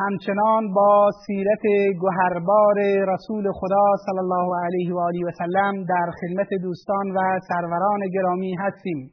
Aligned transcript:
همچنان 0.00 0.72
با 0.74 1.10
سیرت 1.26 1.64
گوهربار 2.00 2.76
رسول 3.12 3.52
خدا 3.52 3.86
صلی 4.06 4.18
الله 4.18 4.48
علیه 4.64 4.94
و 4.94 4.98
آله 4.98 5.20
و 5.26 5.30
سلم 5.38 5.84
در 5.88 6.08
خدمت 6.20 6.48
دوستان 6.62 7.10
و 7.16 7.18
سروران 7.48 8.00
گرامی 8.14 8.54
هستیم 8.58 9.10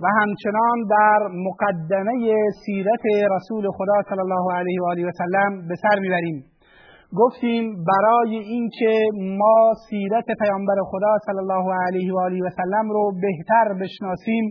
و 0.00 0.06
همچنان 0.20 0.78
در 0.90 1.20
مقدمه 1.46 2.34
سیرت 2.64 3.04
رسول 3.36 3.70
خدا 3.70 4.02
صلی 4.08 4.20
الله 4.20 4.54
علیه 4.54 4.82
و 4.82 4.86
آله 4.90 5.06
و 5.06 5.10
سلم 5.10 5.68
به 5.68 5.74
سر 5.82 5.98
می‌بریم. 6.00 6.44
گفتیم 7.16 7.84
برای 7.90 8.36
اینکه 8.36 8.92
ما 9.38 9.72
سیرت 9.90 10.24
پیامبر 10.42 10.74
خدا 10.90 11.18
صلی 11.26 11.38
الله 11.38 11.74
علیه 11.86 12.14
و 12.14 12.18
آله 12.18 12.38
و 12.46 12.50
سلم 12.50 12.90
رو 12.90 13.12
بهتر 13.22 13.74
بشناسیم 13.80 14.44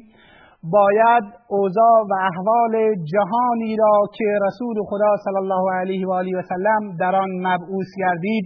باید 0.71 1.23
اوضاع 1.47 2.01
و 2.09 2.13
احوال 2.13 2.95
جهانی 3.13 3.75
را 3.75 4.07
که 4.13 4.25
رسول 4.47 4.75
خدا 4.89 5.15
صلی 5.23 5.37
الله 5.37 5.73
علیه 5.79 6.07
و 6.07 6.11
آله 6.11 6.37
و 6.37 6.41
سلم 6.41 6.97
در 6.99 7.15
آن 7.15 7.29
مبعوث 7.39 7.87
گردید 7.99 8.45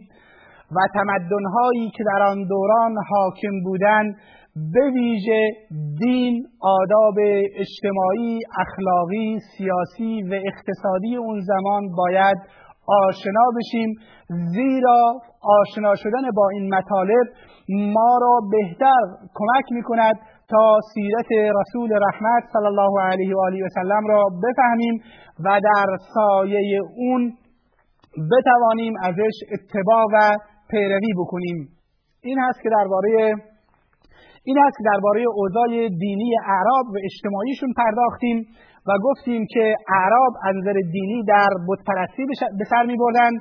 و 0.71 0.79
تمدنهایی 0.93 1.91
که 1.97 2.03
در 2.03 2.21
آن 2.21 2.37
دوران 2.49 2.95
حاکم 3.09 3.63
بودند 3.63 4.15
به 4.73 4.91
ویژه 4.93 5.51
دین، 5.99 6.47
آداب 6.61 7.15
اجتماعی، 7.55 8.39
اخلاقی، 8.59 9.39
سیاسی 9.57 10.23
و 10.23 10.33
اقتصادی 10.33 11.15
اون 11.15 11.41
زمان 11.41 11.95
باید 11.97 12.37
آشنا 13.07 13.45
بشیم 13.57 13.93
زیرا 14.27 15.13
آشنا 15.41 15.95
شدن 15.95 16.31
با 16.35 16.49
این 16.49 16.75
مطالب 16.75 17.27
ما 17.69 18.17
را 18.21 18.39
بهتر 18.51 19.01
کمک 19.35 19.71
می 19.71 19.83
کند 19.83 20.15
تا 20.49 20.79
سیرت 20.93 21.31
رسول 21.59 21.89
رحمت 22.05 22.43
صلی 22.53 22.65
الله 22.65 23.01
علیه 23.01 23.35
و 23.35 23.39
آله 23.39 23.65
و 23.65 23.69
سلم 23.75 24.07
را 24.07 24.23
بفهمیم 24.43 24.95
و 25.45 25.59
در 25.63 25.97
سایه 26.13 26.79
اون 26.97 27.33
بتوانیم 28.31 28.93
ازش 29.03 29.35
اتباع 29.53 30.05
و 30.13 30.37
پیروی 30.69 31.13
بکنیم. 31.17 31.69
این 32.23 32.39
هست 32.39 32.61
که 32.63 32.69
درباره 32.69 33.33
این 34.43 34.57
هست 34.65 34.77
که 34.77 34.83
درباره 34.93 35.23
اوضاع 35.35 35.87
دینی 35.99 36.31
اعراب 36.45 36.85
و 36.93 36.97
اجتماعیشون 37.03 37.73
پرداختیم 37.77 38.47
و 38.87 38.91
گفتیم 39.03 39.45
که 39.53 39.75
اعراب 39.97 40.33
از 40.47 40.55
نظر 40.55 40.73
دینی 40.91 41.23
در 41.27 41.49
بتپرستی 41.69 42.25
به 42.59 42.65
سر 42.69 42.85
می 42.85 42.97
بردن 42.97 43.31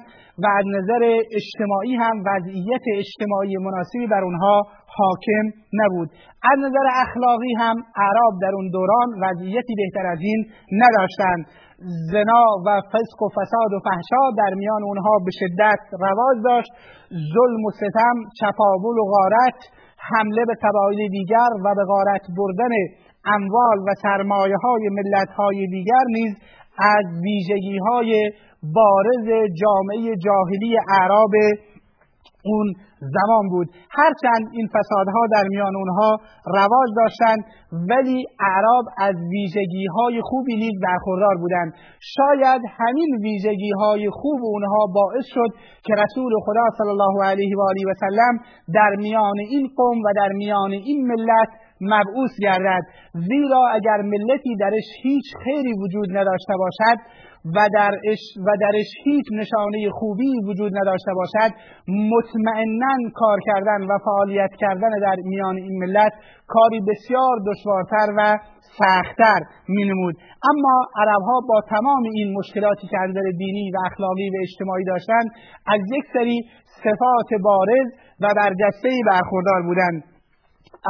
و 0.43 0.47
از 0.59 0.65
نظر 0.77 1.03
اجتماعی 1.39 1.95
هم 1.95 2.23
وضعیت 2.27 2.85
اجتماعی 2.97 3.57
مناسبی 3.57 4.07
بر 4.07 4.25
اونها 4.25 4.63
حاکم 4.99 5.47
نبود. 5.81 6.09
از 6.51 6.59
نظر 6.67 6.87
اخلاقی 7.05 7.53
هم 7.63 7.77
اعراب 8.05 8.35
در 8.43 8.53
اون 8.55 8.69
دوران 8.77 9.09
وضعیتی 9.23 9.75
بهتر 9.81 10.07
از 10.07 10.19
این 10.21 10.41
نداشتند. 10.83 11.43
زنا 12.13 12.45
و 12.67 12.69
فسق 12.93 13.23
و 13.23 13.29
فساد 13.37 13.71
و 13.77 13.79
فحشا 13.87 14.23
در 14.39 14.55
میان 14.55 14.83
اونها 14.83 15.15
به 15.25 15.31
شدت 15.41 15.81
رواج 16.01 16.37
داشت. 16.45 16.71
ظلم 17.35 17.63
و 17.65 17.71
ستم 17.81 18.17
چپاول 18.41 18.97
و 18.99 19.05
غارت 19.15 19.59
حمله 20.11 20.45
به 20.45 20.55
قبایل 20.63 21.09
دیگر 21.11 21.51
و 21.65 21.75
به 21.75 21.85
غارت 21.85 22.25
بردن 22.39 22.75
اموال 23.35 23.79
و 23.87 23.95
سرمایه 24.03 24.57
های 24.65 24.89
ملت 24.89 25.31
های 25.39 25.67
دیگر 25.67 26.05
نیز 26.09 26.33
از 26.79 27.05
ویژگی 27.23 27.79
های 27.79 28.31
بارز 28.75 29.29
جامعه 29.63 30.17
جاهلی 30.25 30.79
اعراب 30.89 31.33
اون 32.45 32.73
زمان 33.01 33.49
بود. 33.49 33.69
هرچند 33.91 34.45
این 34.53 34.67
فسادها 34.75 35.23
در 35.35 35.45
میان 35.49 35.77
اونها 35.77 36.11
رواج 36.47 36.89
داشتند 36.97 37.45
ولی 37.91 38.25
اعراب 38.41 38.85
از 38.99 39.15
ویژگی 39.33 39.87
های 39.87 40.21
خوبی 40.23 40.57
نیز 40.57 40.73
برخوردار 40.83 41.37
بودند. 41.37 41.73
شاید 42.01 42.63
همین 42.79 43.11
ویژگی 43.23 43.73
های 43.81 44.11
خوب 44.11 44.41
اونها 44.43 44.87
باعث 44.95 45.27
شد 45.35 45.51
که 45.85 45.95
رسول 45.95 46.33
خدا 46.47 46.65
صلی 46.79 46.93
الله 46.97 47.25
علیه 47.25 47.57
و 47.57 47.61
آله 47.61 47.83
و 47.91 47.95
سلم 48.01 48.35
در 48.75 48.93
میان 48.99 49.39
این 49.51 49.69
قوم 49.77 49.99
و 50.05 50.13
در 50.17 50.33
میان 50.33 50.73
این 50.73 51.07
ملت 51.07 51.49
مبعوث 51.81 52.31
گردد. 52.43 52.83
زیرا 53.15 53.63
اگر 53.73 54.03
ملتی 54.03 54.57
درش 54.61 54.89
هیچ 55.03 55.25
خیری 55.45 55.73
وجود 55.73 56.17
نداشته 56.17 56.55
باشد 56.59 56.99
و 57.45 57.69
درش, 57.75 58.23
و 58.47 58.57
درش 58.61 58.91
هیچ 59.05 59.27
نشانه 59.33 59.91
خوبی 59.91 60.33
وجود 60.49 60.73
نداشته 60.79 61.13
باشد 61.15 61.51
مطمئنا 61.89 63.11
کار 63.15 63.39
کردن 63.47 63.83
و 63.83 63.99
فعالیت 64.05 64.51
کردن 64.59 64.91
در 65.03 65.17
میان 65.25 65.57
این 65.57 65.79
ملت 65.79 66.13
کاری 66.47 66.81
بسیار 66.81 67.37
دشوارتر 67.47 68.09
و 68.17 68.39
سختتر 68.79 69.41
مینمود. 69.69 70.15
اما 70.51 70.87
عربها 70.97 71.41
با 71.49 71.61
تمام 71.69 72.03
این 72.15 72.35
مشکلاتی 72.39 72.87
که 72.87 72.99
از 72.99 73.11
دینی 73.39 73.71
و 73.71 73.77
اخلاقی 73.87 74.29
و 74.31 74.33
اجتماعی 74.43 74.85
داشتند 74.85 75.27
از 75.67 75.81
یک 75.97 76.05
سری 76.13 76.41
صفات 76.85 77.43
بارز 77.43 77.89
و 78.21 78.27
برجسته 78.37 78.89
برخوردار 79.07 79.63
بودند. 79.63 80.18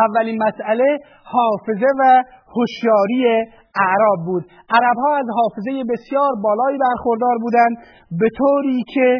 اولین 0.04 0.42
مسئله 0.42 0.98
حافظه 1.24 1.86
و 2.00 2.22
هوشیاری 2.56 3.44
اعراب 3.86 4.18
بود. 4.26 4.44
عربها 4.70 5.16
از 5.16 5.26
حافظه 5.38 5.84
بسیار 5.92 6.32
بالایی 6.42 6.78
برخوردار 6.78 7.38
بودند 7.38 7.76
به 8.20 8.28
طوری 8.38 8.82
که 8.94 9.18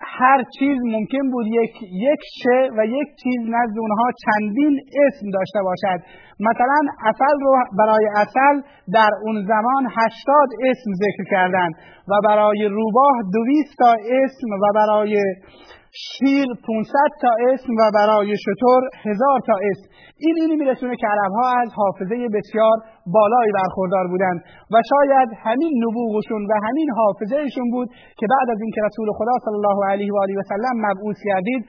هر 0.00 0.42
چیز 0.58 0.78
ممکن 0.84 1.30
بود 1.30 1.46
یک 1.46 1.74
یک 1.82 2.22
شه 2.42 2.70
و 2.76 2.86
یک 2.86 3.08
چیز 3.22 3.40
نزد 3.54 3.78
اونها 3.78 4.08
چندین 4.24 4.80
اسم 5.06 5.30
داشته 5.30 5.62
باشد. 5.62 6.00
مثلا 6.40 6.78
اصل 7.10 7.36
رو 7.40 7.52
برای 7.78 8.06
اصل 8.16 8.62
در 8.94 9.10
اون 9.22 9.46
زمان 9.46 9.82
هشتاد 9.98 10.48
اسم 10.70 10.90
ذکر 11.04 11.30
کردند 11.30 11.74
و 12.08 12.12
برای 12.24 12.68
روباه 12.68 13.16
دویست 13.32 13.74
تا 13.78 13.92
اسم 13.92 14.50
و 14.62 14.72
برای 14.74 15.16
شیر 15.92 16.46
500 16.66 16.92
تا 17.22 17.28
اسم 17.48 17.72
و 17.72 17.90
برای 17.94 18.34
شطور 18.44 18.82
هزار 19.04 19.40
تا 19.46 19.52
اسم. 19.70 19.88
این 20.18 20.34
اینی 20.40 20.56
میرسونه 20.56 20.96
که 20.96 21.06
عربها 21.06 21.60
از 21.62 21.68
حافظه 21.74 22.28
بسیار 22.34 22.76
بالایی 23.14 23.52
برخوردار 23.58 24.06
بودند 24.12 24.38
و 24.72 24.76
شاید 24.90 25.28
همین 25.44 25.72
نبوغشون 25.84 26.42
و 26.50 26.52
همین 26.66 26.88
حافظهشون 27.00 27.66
بود 27.74 27.88
که 28.18 28.26
بعد 28.32 28.48
از 28.54 28.60
اینکه 28.64 28.80
رسول 28.88 29.08
خدا 29.18 29.34
صلی 29.44 29.58
الله 29.60 29.78
علیه 29.92 30.10
و 30.12 30.16
آله 30.22 30.34
و 30.40 30.42
سلم 30.52 30.76
مبعوث 30.86 31.18
گردید 31.28 31.62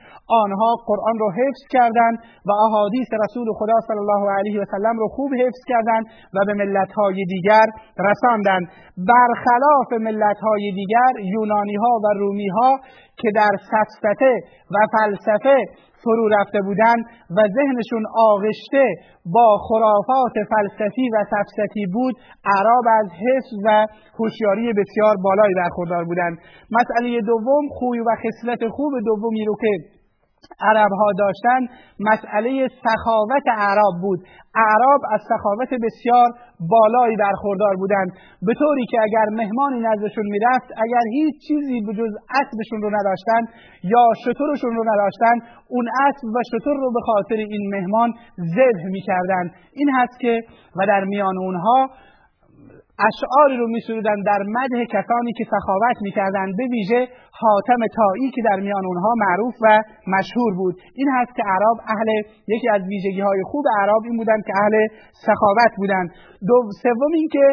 آنها 0.44 0.72
قرآن 0.90 1.16
رو 1.20 1.28
حفظ 1.40 1.64
کردند 1.76 2.18
و 2.48 2.52
احادیث 2.66 3.10
رسول 3.24 3.48
خدا 3.60 3.78
صلی 3.88 4.02
الله 4.06 4.24
علیه 4.38 4.62
و 4.62 4.66
سلم 4.74 4.96
رو 5.00 5.08
خوب 5.08 5.32
حفظ 5.42 5.62
کردند 5.72 6.06
و 6.36 6.38
به 6.48 6.54
ملت‌های 6.54 7.18
دیگر 7.34 7.68
رساندند. 8.10 8.66
برخلاف 9.12 9.90
ملت‌های 10.08 10.72
دیگر 10.80 11.12
یونانی 11.36 11.76
ها 11.76 11.94
و 12.04 12.08
رومی 12.20 12.48
ها 12.48 12.72
که 13.22 13.30
در 13.36 13.54
سفسته 13.72 14.34
و 14.74 14.78
فلسفه 14.96 15.58
فرو 16.04 16.28
رفته 16.28 16.62
بودند 16.62 17.06
و 17.38 17.48
ذهنشون 17.58 18.04
آغشته 18.32 18.86
با 19.36 19.58
خرافات 19.68 20.36
فلسفی 20.52 21.10
و 21.14 21.24
سفستی 21.34 21.86
بود 21.94 22.16
عرب 22.46 22.86
از 23.00 23.08
حس 23.24 23.50
و 23.66 23.86
هوشیاری 24.20 24.74
بسیار 24.74 25.16
بالایی 25.24 25.54
برخوردار 25.54 26.04
بودند 26.06 26.38
مسئله 26.72 27.22
دوم 27.22 27.68
خوی 27.69 28.00
و 28.00 28.16
خصلت 28.24 28.68
خوب 28.68 28.94
دومی 29.06 29.46
رو 29.46 29.56
که 29.62 29.99
عرب 30.62 30.91
ها 31.00 31.09
داشتن 31.18 31.62
مسئله 32.00 32.68
سخاوت 32.86 33.45
عرب 33.57 33.95
بود. 34.01 34.19
اعراب 34.56 35.01
از 35.13 35.21
سخاوت 35.30 35.69
بسیار 35.86 36.30
بالایی 36.71 37.15
برخوردار 37.15 37.75
بودند. 37.75 38.09
به 38.41 38.53
طوری 38.53 38.86
که 38.91 38.97
اگر 39.01 39.25
مهمانی 39.31 39.80
نزدشون 39.80 40.25
می‌رفت 40.36 40.69
اگر 40.86 41.03
هیچ 41.13 41.36
چیزی 41.47 41.81
به 41.81 41.94
جز 41.94 42.13
اسبشون 42.41 42.81
رو 42.81 42.89
نداشتن 43.00 43.41
یا 43.83 44.03
شطورشون 44.25 44.75
رو 44.75 44.83
نداشتن 44.94 45.36
اون 45.68 45.86
اسب 46.07 46.25
و 46.36 46.39
شطور 46.51 46.75
رو 46.83 46.91
به 46.94 47.01
خاطر 47.06 47.36
این 47.36 47.75
مهمان 47.75 48.13
ذبح 48.56 48.83
می‌کردند. 48.95 49.51
این 49.74 49.89
هست 49.97 50.19
که 50.19 50.41
و 50.77 50.86
در 50.86 51.03
میان 51.03 51.38
اونها 51.38 51.89
اشعاری 53.07 53.57
رو 53.57 53.68
میسرودن 53.68 54.19
در 54.25 54.42
مده 54.56 54.86
کسانی 54.86 55.34
که 55.38 55.46
سخاوت 55.54 55.98
می‌کردند 56.01 56.57
به 56.57 56.66
ویژه 56.74 57.07
حاتم 57.31 57.81
تایی 57.96 58.31
که 58.36 58.42
در 58.50 58.60
میان 58.60 58.86
اونها 58.86 59.13
معروف 59.18 59.56
و 59.62 59.68
مشهور 60.07 60.54
بود. 60.56 60.75
این 60.96 61.10
هست 61.18 61.36
که 61.36 61.44
عرب 61.44 61.78
اهل 61.96 62.10
یکی 62.48 62.69
از 62.69 62.81
ویژگی 62.92 63.22
های 63.22 63.42
خوب 63.51 63.66
عرب 63.80 64.01
این 64.04 64.18
بودند 64.18 64.44
که 64.48 64.54
اهل 64.62 64.88
سخاوت 65.25 65.74
بودند. 65.78 66.10
دو 66.48 66.57
سوم 66.84 67.13
این 67.13 67.28
که 67.31 67.46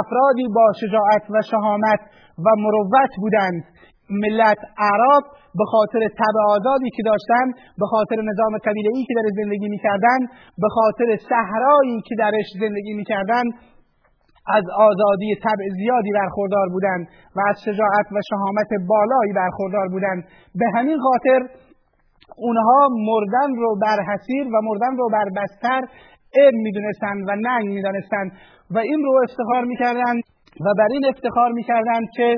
افرادی 0.00 0.46
با 0.54 0.66
شجاعت 0.80 1.24
و 1.30 1.42
شهامت 1.50 2.00
و 2.44 2.46
مروت 2.64 3.12
بودند. 3.22 3.64
ملت 4.10 4.58
عرب 4.78 5.24
به 5.58 5.64
خاطر 5.72 6.00
طبع 6.20 6.40
آزادی 6.48 6.90
که 6.96 7.02
داشتن 7.02 7.46
به 7.80 7.86
خاطر 7.86 8.16
نظام 8.30 8.52
ای 8.94 9.04
که 9.08 9.14
در 9.14 9.28
زندگی 9.42 9.68
می‌کردن 9.68 10.18
به 10.62 10.68
خاطر 10.76 11.08
صحرایی 11.28 12.00
که 12.08 12.14
درش 12.18 12.48
زندگی 12.60 12.94
می‌کردن 12.94 13.42
از 14.46 14.64
آزادی 14.76 15.34
طبع 15.44 15.64
زیادی 15.78 16.12
برخوردار 16.12 16.68
بودند 16.68 17.06
و 17.36 17.40
از 17.50 17.56
شجاعت 17.64 18.06
و 18.12 18.20
شهامت 18.30 18.68
بالایی 18.88 19.32
برخوردار 19.32 19.88
بودند. 19.88 20.24
به 20.54 20.66
همین 20.74 20.98
خاطر 20.98 21.40
اونها 22.36 22.88
مردن 23.08 23.54
رو 23.56 23.76
بر 23.82 23.98
حسیر 24.12 24.46
و 24.46 24.60
مردن 24.62 24.96
رو 24.96 25.08
بر 25.12 25.28
بستر 25.36 25.82
ام 26.40 26.54
می‌دونستند 26.54 27.28
و 27.28 27.36
ننگ 27.36 27.66
می‌دانستند 27.74 28.32
و 28.70 28.78
این 28.78 29.02
رو 29.04 29.20
افتخار 29.24 29.64
می‌کردند 29.64 30.22
و 30.60 30.74
بر 30.78 30.88
این 30.90 31.06
افتخار 31.06 31.52
می‌کردند 31.52 32.08
که 32.16 32.36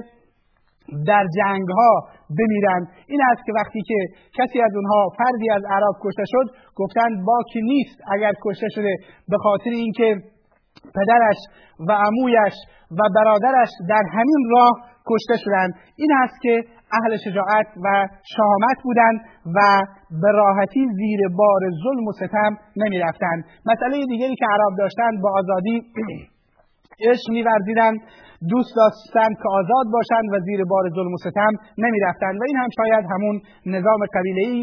در 1.07 1.27
جنگ 1.39 1.69
ها 1.69 2.09
بمیرند. 2.39 2.89
این 3.07 3.21
است 3.33 3.43
که 3.47 3.53
وقتی 3.53 3.83
که 3.83 3.95
کسی 4.39 4.61
از 4.61 4.71
اونها 4.75 5.09
فردی 5.19 5.51
از 5.51 5.63
عرب 5.71 5.95
کشته 6.05 6.23
شد 6.27 6.47
گفتند 6.77 7.25
باکی 7.27 7.63
نیست 7.63 8.01
اگر 8.13 8.33
کشته 8.45 8.67
شده 8.69 8.97
به 9.29 9.37
خاطر 9.39 9.71
اینکه 9.71 10.23
پدرش 10.95 11.37
و 11.89 11.93
عمویش 11.93 12.55
و 12.91 13.03
برادرش 13.17 13.69
در 13.89 14.03
همین 14.13 14.51
راه 14.51 14.73
کشته 15.11 15.37
شدند. 15.45 15.75
این 15.97 16.13
است 16.23 16.35
که 16.43 16.65
اهل 16.93 17.17
شجاعت 17.17 17.67
و 17.85 18.09
شهامت 18.37 18.79
بودند 18.83 19.21
و 19.57 19.59
به 20.23 20.31
راحتی 20.33 20.87
زیر 20.97 21.21
بار 21.39 21.61
ظلم 21.85 22.07
و 22.09 22.13
ستم 22.13 22.59
نمی 22.77 22.99
رفتند 22.99 23.45
مسئله 23.67 24.07
دیگری 24.07 24.37
که 24.37 24.47
عرب 24.51 24.79
داشتند 24.79 25.23
با 25.23 25.31
آزادی 25.39 25.83
عشق 27.09 27.31
میورزیدند. 27.31 28.01
دوست 28.53 28.73
داشتند 28.81 29.35
که 29.41 29.49
آزاد 29.61 29.87
باشند 29.97 30.27
و 30.33 30.37
زیر 30.47 30.61
بار 30.73 30.85
ظلم 30.97 31.13
و 31.17 31.21
ستم 31.27 31.53
نمی‌رفتند. 31.79 32.35
و 32.41 32.43
این 32.49 32.57
هم 32.63 32.71
شاید 32.79 33.05
همون 33.13 33.37
نظام 33.67 34.01
قبیله‌ای 34.15 34.59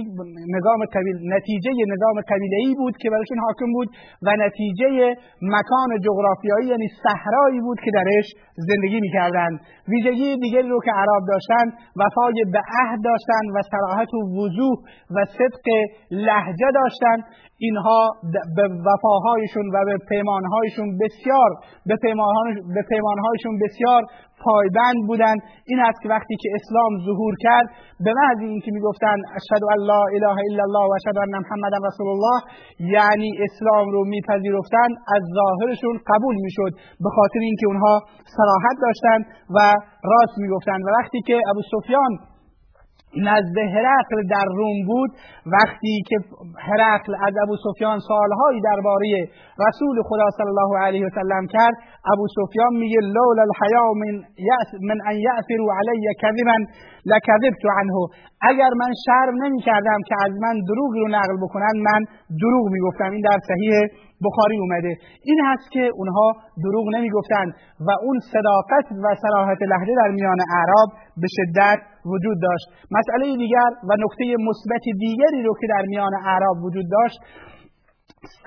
نظام 0.56 0.80
قبیل 0.96 1.18
نتیجه 1.36 1.72
نظام 1.94 2.16
قبیله‌ای 2.32 2.76
بود 2.76 2.96
که 3.02 3.10
برایشون 3.10 3.40
حاکم 3.48 3.70
بود 3.74 3.90
و 4.26 4.36
نتیجه 4.46 5.16
مکان 5.56 5.90
جغرافیایی 6.06 6.68
یعنی 6.74 6.88
صحرایی 7.04 7.60
بود 7.62 7.80
که 7.86 7.92
درش 8.00 8.28
زندگی 8.70 9.00
می‌کردند. 9.06 9.60
ویژگی 9.88 10.38
دیگری 10.38 10.70
رو 10.70 10.80
که 10.86 10.92
عرب 10.92 11.24
داشتند 11.28 11.70
وفای 12.00 12.38
به 12.54 12.62
عهد 12.80 13.00
داشتند 13.04 13.48
و 13.56 13.58
صراحت 13.72 14.14
و 14.14 14.20
وضوح 14.38 14.78
و 15.16 15.26
صدق 15.38 15.66
لحجه 16.12 16.70
داشتند 16.82 17.24
اینها 17.58 18.02
به 18.56 18.64
وفاهایشون 18.88 19.66
و 19.74 19.86
به 19.86 19.98
پیمانهایشون 20.10 20.98
بسیار 21.02 21.50
به, 21.86 21.96
به 22.76 22.82
پیمانهایشون 22.90 23.54
بسیار 23.72 24.02
پایبند 24.46 25.00
بودند. 25.08 25.40
این 25.70 25.80
است 25.88 26.00
که 26.02 26.10
وقتی 26.10 26.36
که 26.42 26.50
اسلام 26.58 26.92
ظهور 27.08 27.34
کرد 27.46 27.68
به 28.06 28.12
محض 28.20 28.40
اینکه 28.40 28.72
می‌گفتند 28.72 29.22
اشهد 29.38 29.64
ان 29.64 29.80
اله 30.16 30.38
الا 30.48 30.64
الله 30.68 30.86
و 30.90 30.94
اشهد 31.00 31.18
ان 31.18 31.34
محمد 31.46 31.74
رسول 31.88 32.08
الله 32.16 32.38
یعنی 32.96 33.30
اسلام 33.48 33.86
رو 33.96 34.02
میپذیرفتند 34.14 34.94
از 35.16 35.22
ظاهرشون 35.38 35.96
قبول 36.12 36.36
می‌شد. 36.46 36.72
به 37.04 37.10
خاطر 37.18 37.40
اینکه 37.50 37.66
اونها 37.68 37.96
صراحت 38.38 38.76
داشتند 38.86 39.24
و 39.56 39.58
راست 40.12 40.36
می‌گفتند. 40.44 40.82
و 40.86 40.90
وقتی 41.00 41.22
که 41.28 41.36
ابو 41.52 41.62
سفیان 41.74 42.12
نزد 43.18 43.58
هرقل 43.58 44.28
در 44.30 44.46
روم 44.56 44.86
بود 44.88 45.10
وقتی 45.46 46.04
که 46.08 46.16
هرقل 46.60 47.14
از 47.28 47.34
ابو 47.44 47.56
سفیان 47.66 48.00
سالهایی 48.00 48.62
درباره 48.62 49.28
رسول 49.68 50.02
خدا 50.10 50.28
صلی 50.38 50.52
الله 50.54 50.86
علیه 50.86 51.06
وسلم 51.06 51.48
کرد 51.48 51.76
ابو 52.14 52.26
سفیان 52.38 52.74
میگه 52.74 53.00
لولا 53.02 53.44
الحیا 53.50 53.94
من, 54.02 54.16
من 54.90 54.98
ان 55.10 55.16
یأثروا 55.28 55.74
علی 55.80 56.08
کذبا 56.22 56.58
لکذبت 57.06 57.64
عنه. 57.80 57.96
اگر 58.50 58.70
من 58.82 58.92
شرم 59.06 59.36
نمی 59.44 59.62
کردم 59.62 60.00
که 60.08 60.16
از 60.26 60.32
من 60.42 60.56
دروغ 60.68 60.92
رو 60.94 61.08
نقل 61.08 61.38
بکنن 61.44 61.76
من 61.90 62.02
دروغ 62.42 62.66
می‌گفتم. 62.72 63.12
این 63.12 63.22
در 63.22 63.40
صحیح 63.48 63.74
بخاری 64.26 64.58
اومده. 64.60 64.94
این 65.24 65.40
هست 65.46 65.72
که 65.72 65.90
اونها 65.98 66.28
دروغ 66.64 66.86
نمی‌گفتند 66.96 67.54
و 67.88 67.90
اون 68.04 68.20
صداقت 68.34 68.86
و 69.04 69.16
صراحت 69.22 69.62
لحظه 69.62 69.94
در 69.96 70.12
میان 70.12 70.38
اعراب 70.58 70.90
به 71.22 71.28
شدت 71.38 71.80
وجود 72.06 72.38
داشت. 72.42 72.66
مسئله 72.92 73.38
دیگر 73.38 73.72
و 73.90 73.96
نکته 74.04 74.26
مثبت 74.50 74.84
دیگری 75.00 75.44
رو 75.44 75.54
که 75.62 75.68
در 75.70 75.86
میان 75.88 76.14
اعراب 76.26 76.58
وجود 76.64 76.86
داشت 76.92 77.20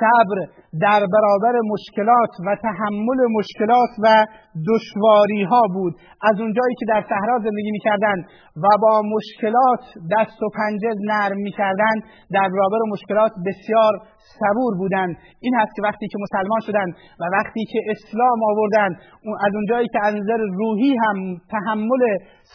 صبر 0.01 0.39
در 0.81 1.07
برابر 1.15 1.59
مشکلات 1.73 2.31
و 2.47 2.57
تحمل 2.63 3.21
مشکلات 3.39 3.91
و 4.05 4.27
دشواری 4.71 5.43
ها 5.43 5.63
بود. 5.75 5.95
از 6.31 6.41
اونجایی 6.41 6.75
که 6.81 6.87
در 6.89 7.03
صحرا 7.11 7.39
زندگی 7.39 7.71
می‌کردند 7.71 8.23
و 8.63 8.67
با 8.83 9.03
مشکلات 9.15 9.83
دست 10.15 10.43
و 10.43 10.49
پنجه 10.59 10.93
نرم 11.11 11.39
می‌کردند 11.49 12.01
در 12.37 12.49
برابر 12.55 12.81
مشکلات 12.95 13.33
بسیار 13.47 13.93
صبور 14.39 14.73
بودند 14.79 15.17
این 15.41 15.55
هست 15.61 15.73
که 15.77 15.83
وقتی 15.83 16.07
که 16.09 16.19
مسلمان 16.25 16.61
شدند 16.67 16.93
و 17.21 17.25
وقتی 17.37 17.65
که 17.73 17.79
اسلام 17.95 18.39
آوردند 18.51 18.95
از 19.47 19.53
اونجایی 19.55 19.89
که 19.89 20.01
از 20.03 20.15
نظر 20.15 20.41
روحی 20.61 20.97
هم 21.05 21.17
تحمل 21.55 22.03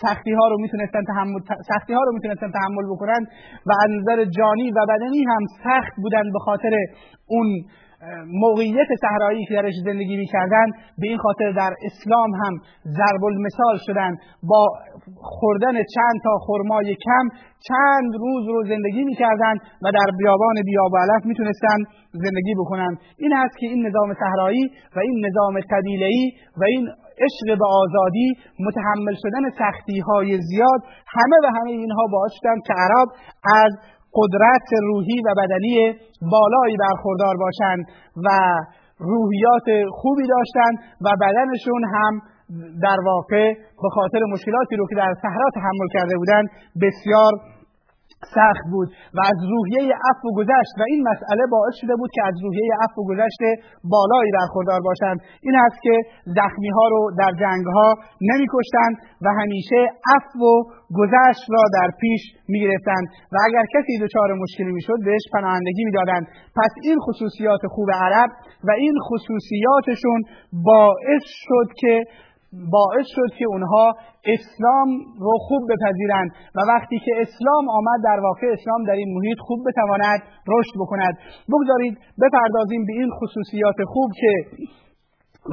سختی 0.02 0.34
ها 0.34 0.48
رو 0.48 0.58
می‌تونستن 0.62 1.04
تحمل 1.04 1.40
سختی 1.70 1.94
ها 1.94 2.04
رو 2.04 2.14
می‌تونستن 2.14 2.52
تحمل 2.52 2.86
بکنن 2.94 3.22
و 3.68 3.72
از 3.84 3.90
نظر 4.00 4.26
جانی 4.26 4.72
و 4.72 4.80
بدنی 4.90 5.24
هم 5.32 5.44
سخت 5.64 5.94
بودن 6.02 6.24
به 6.34 6.40
خاطر 6.40 6.74
اون 7.28 7.48
موقعیت 8.28 8.88
صحرایی 9.02 9.46
که 9.46 9.54
درش 9.54 9.74
زندگی 9.86 10.18
می‌کردن 10.18 10.68
به 10.98 11.08
این 11.08 11.18
خاطر 11.18 11.52
در 11.52 11.74
اسلام 11.88 12.32
هم 12.42 12.54
ضرب 12.98 13.24
المثال 13.24 13.78
شدن. 13.88 14.12
با 14.44 14.68
خوردن 15.16 15.74
چند 15.74 16.16
تا 16.24 16.38
خرمای 16.48 16.96
کم 17.06 17.26
چند 17.68 18.12
روز 18.20 18.48
رو 18.48 18.64
زندگی 18.68 19.04
می‌کردن 19.04 19.54
و 19.84 19.92
در 19.92 20.10
بیابان 20.18 20.56
بیاب 20.66 20.94
و 20.94 20.98
علف 20.98 21.26
می‌تونستن 21.26 21.78
زندگی 22.14 22.54
بکنن. 22.60 22.98
این 23.18 23.34
است 23.34 23.58
که 23.58 23.68
این 23.68 23.88
نظام 23.88 24.14
صحرایی 24.14 24.72
و 24.96 25.00
این 25.00 25.26
نظام 25.26 25.60
قبیله‌ای 25.72 26.32
و 26.58 26.64
این 26.68 26.90
عشق 27.26 27.60
به 27.60 27.66
آزادی 27.66 28.30
متحمل 28.60 29.16
شدن 29.24 29.50
سختی 29.50 30.00
های 30.00 30.42
زیاد 30.42 30.82
همه 31.08 31.38
و 31.44 31.48
همه 31.56 31.72
اینها 31.72 32.06
باعث 32.12 32.32
شدن 32.40 32.60
که 32.68 32.74
عرب 32.74 33.08
از 33.64 33.72
قدرت 34.14 34.68
روحی 34.82 35.22
و 35.26 35.34
بدنی 35.38 35.94
بالایی 36.32 36.78
برخوردار 36.78 37.36
باشند 37.38 37.86
و 38.26 38.30
روحیات 39.00 39.68
خوبی 39.92 40.28
داشتند 40.28 40.78
و 41.02 41.10
بدنشون 41.22 41.84
هم 41.94 42.22
در 42.84 42.98
واقع 43.06 43.54
به 43.54 43.90
خاطر 43.94 44.20
مشکلاتی 44.34 44.76
رو 44.76 44.88
که 44.90 44.96
در 44.96 45.14
صحرا 45.22 45.50
تحمل 45.56 45.88
کرده 45.94 46.18
بودند 46.18 46.48
بسیار 46.82 47.34
سخت 48.36 48.66
بود 48.72 48.90
و 49.16 49.20
از 49.32 49.38
روحیه 49.54 49.94
عفو 50.10 50.28
و 50.30 50.32
گذشت 50.40 50.74
و 50.80 50.84
این 50.92 51.02
مسئله 51.12 51.44
باعث 51.56 51.76
شده 51.82 51.96
بود 52.00 52.12
که 52.16 52.22
از 52.30 52.36
روحیه 52.44 52.72
عفو 52.84 53.02
و 53.02 53.06
گذشت 53.12 53.42
بالایی 53.94 54.32
برخوردار 54.40 54.82
باشند 54.90 55.18
این 55.42 55.56
است 55.66 55.80
که 55.86 55.96
زخمی 56.38 56.70
ها 56.78 56.86
رو 56.94 57.02
در 57.22 57.32
جنگ 57.42 57.66
ها 57.76 57.90
نمی 58.30 58.48
کشتند 58.56 58.96
و 59.26 59.28
همیشه 59.40 59.80
عفو 60.16 60.40
و 60.40 60.54
گذشت 61.00 61.46
را 61.54 61.64
در 61.78 61.90
پیش 62.02 62.22
می 62.52 62.60
گرفتند 62.60 63.08
و 63.34 63.36
اگر 63.48 63.66
کسی 63.76 63.94
دچار 64.04 64.30
مشکلی 64.44 64.72
می 64.72 64.82
شد 64.82 65.00
بهش 65.06 65.26
پناهندگی 65.34 65.84
می 65.86 65.92
دادند. 65.92 66.28
پس 66.58 66.72
این 66.84 66.98
خصوصیات 67.06 67.62
خوب 67.70 67.90
عرب 67.92 68.30
و 68.68 68.72
این 68.72 68.96
خصوصیاتشون 69.08 70.22
باعث 70.54 71.26
شد 71.46 71.68
که 71.82 72.04
باعث 72.54 73.08
شد 73.16 73.32
که 73.38 73.46
اونها 73.46 73.86
اسلام 74.36 74.90
رو 75.20 75.34
خوب 75.48 75.62
بپذیرند 75.72 76.30
و 76.56 76.60
وقتی 76.74 77.00
که 77.06 77.12
اسلام 77.18 77.70
آمد 77.70 78.00
در 78.04 78.20
واقع 78.20 78.48
اسلام 78.58 78.84
در 78.88 78.98
این 79.02 79.10
محیط 79.18 79.38
خوب 79.40 79.60
بتواند 79.68 80.20
رشد 80.48 80.76
بکند. 80.80 81.16
بگذارید 81.52 81.98
بپردازیم 82.22 82.86
به 82.86 82.94
این 82.94 83.10
خصوصیات 83.20 83.76
خوب 83.88 84.12
که 84.22 84.34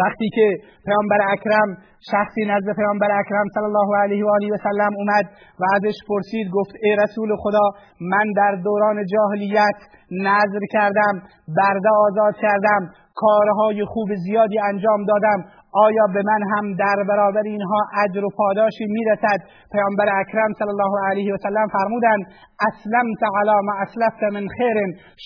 وقتی 0.04 0.28
که 0.34 0.46
پیامبر 0.86 1.20
اکرم 1.32 1.68
شخصی 2.10 2.44
نزد 2.44 2.76
پیامبر 2.76 3.10
اکرم 3.20 3.46
صلی 3.54 3.64
الله 3.64 3.96
علیه 4.02 4.24
و 4.24 4.28
آله 4.28 4.48
و 4.54 4.56
سلم 4.62 4.92
اومد 4.96 5.24
و 5.60 5.64
ازش 5.74 5.98
پرسید 6.08 6.50
گفت 6.52 6.72
ای 6.82 6.96
رسول 7.02 7.36
خدا 7.36 7.70
من 8.00 8.32
در 8.36 8.54
دوران 8.64 9.06
جاهلیت 9.06 9.78
نظر 10.10 10.60
کردم 10.72 11.14
برده 11.48 11.88
آزاد 12.06 12.34
کردم 12.36 12.90
کارهای 13.14 13.84
خوب 13.84 14.08
زیادی 14.14 14.58
انجام 14.58 15.04
دادم 15.04 15.44
آیا 15.84 16.04
به 16.14 16.22
من 16.30 16.42
هم 16.52 16.74
در 16.74 16.98
برابر 17.08 17.42
اینها 17.52 17.80
اجر 18.04 18.24
و 18.24 18.30
پاداشی 18.36 18.86
می‌رسد؟ 18.88 19.40
پیامبر 19.72 20.08
اکرم 20.20 20.52
صلی 20.58 20.68
الله 20.68 20.94
علیه 21.08 21.34
و 21.34 21.36
سلم 21.36 21.68
فرمودند 21.76 22.22
اسلمت 22.68 23.22
علی 23.38 23.56
ما 23.66 23.72
اسلفت 23.84 24.22
من 24.36 24.46
خیر 24.58 24.76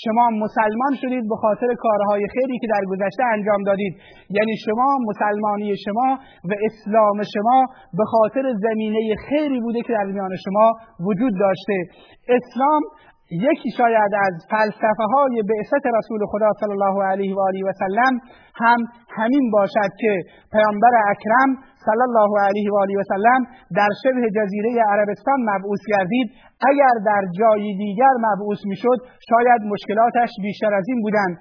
شما 0.04 0.26
مسلمان 0.44 0.92
شدید 1.02 1.24
به 1.28 1.36
خاطر 1.42 1.74
کارهای 1.74 2.22
خیری 2.34 2.58
که 2.58 2.66
در 2.74 2.84
گذشته 2.90 3.24
انجام 3.24 3.62
دادید. 3.66 3.94
یعنی 4.30 4.54
شما 4.66 4.88
مسلمانی 5.08 5.76
شما 5.84 6.18
و 6.48 6.52
اسلام 6.68 7.18
شما 7.34 7.58
به 7.98 8.04
خاطر 8.04 8.44
زمینه 8.64 9.00
خیری 9.28 9.60
بوده 9.60 9.80
که 9.86 9.92
در 9.92 10.04
میان 10.04 10.30
شما 10.44 10.66
وجود 11.06 11.32
داشته. 11.40 11.76
اسلام 12.28 12.82
یکی 13.30 13.70
شاید 13.76 14.12
از 14.26 14.34
فلسفه 14.50 15.04
های 15.14 15.42
بعثت 15.42 15.86
رسول 15.98 16.20
خدا 16.32 16.50
صلی 16.60 16.70
الله 16.70 17.04
علیه 17.04 17.34
و 17.36 17.40
آله 17.40 17.64
و 17.68 17.72
سلم 17.72 18.14
هم 18.54 18.78
همین 19.16 19.50
باشد 19.50 19.90
که 20.00 20.12
پیامبر 20.52 20.94
اکرم 21.10 21.48
صلی 21.86 22.04
الله 22.08 22.40
علیه 22.46 22.72
و 22.72 22.76
آله 22.76 22.98
و 22.98 23.02
سلم 23.02 23.40
در 23.76 23.88
شبه 24.02 24.30
جزیره 24.36 24.82
عربستان 24.92 25.38
مبعوث 25.40 25.80
گردید. 25.88 26.30
اگر 26.68 26.94
در 27.06 27.22
جایی 27.38 27.76
دیگر 27.76 28.14
مبعوث 28.26 28.58
می‌شد 28.64 28.98
شاید 29.30 29.60
مشکلاتش 29.72 30.30
بیشتر 30.42 30.74
از 30.74 30.84
این 30.88 31.00
بودند. 31.02 31.34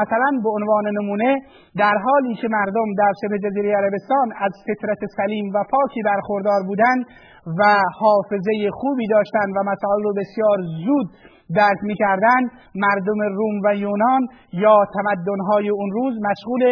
مثلا 0.00 0.30
به 0.44 0.50
عنوان 0.50 0.84
نمونه 0.98 1.36
در 1.76 1.96
حالی 2.04 2.34
که 2.34 2.48
مردم 2.48 2.88
در 2.98 3.12
شبه 3.20 3.38
جزیره 3.38 3.76
عربستان 3.76 4.26
از 4.36 4.52
فطرت 4.66 4.98
سلیم 5.16 5.46
و 5.54 5.64
پاکی 5.70 6.02
برخوردار 6.02 6.60
بودند 6.66 7.04
و 7.58 7.62
حافظه 8.00 8.52
خوبی 8.72 9.06
داشتند 9.06 9.50
و 9.56 9.60
مسائل 9.70 10.02
رو 10.02 10.12
بسیار 10.20 10.58
زود 10.86 11.06
درک 11.56 11.80
می‌کردن 11.82 12.40
مردم 12.74 13.20
روم 13.38 13.56
و 13.64 13.74
یونان 13.74 14.22
یا 14.52 14.76
تمدنهای 14.94 15.68
اون 15.68 15.90
روز 15.90 16.14
مشغول 16.28 16.62